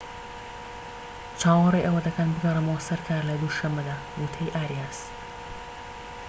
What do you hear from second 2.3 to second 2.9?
بگەڕێمەوە